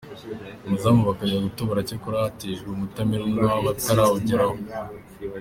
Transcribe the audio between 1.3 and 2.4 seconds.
gutobora cyakora ho